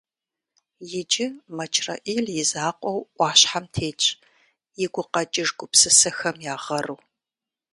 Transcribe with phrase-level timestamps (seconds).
[0.99, 1.25] Иджы
[1.55, 4.05] Мэчрэӏил и закъуэу ӏуащхьэм тетщ
[4.83, 6.97] и гукъэкӏыж гупсысэхэм я гъэру.